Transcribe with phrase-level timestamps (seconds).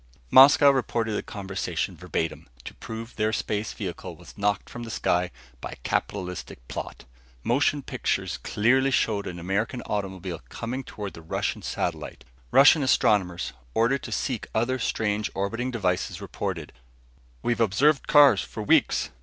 [0.31, 5.29] Moscow reported the conversation, verbatim, to prove their space vehicle was knocked from the sky
[5.61, 7.05] by a capitalistic plot.
[7.43, 12.25] Motion pictures clearly showed an American automobile coming toward the Russian satellite.
[12.49, 16.73] Russian astronomers ordered to seek other strange orbiting devices reported:
[17.43, 19.11] "We've observed cars for weeks.